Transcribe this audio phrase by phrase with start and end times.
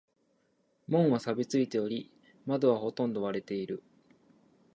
[0.87, 2.09] 門は錆びついており、
[2.47, 3.83] 窓はほとんど割れている。